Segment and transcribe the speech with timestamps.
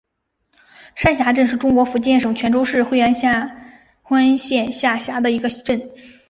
[0.95, 5.91] 山霞镇是中国福建省泉州市惠安县下辖的一个镇。